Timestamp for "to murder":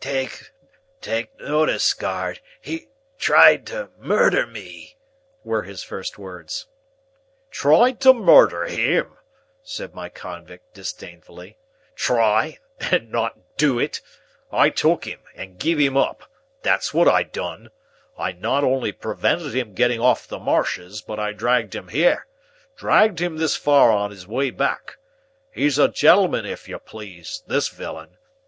3.68-4.44, 8.00-8.64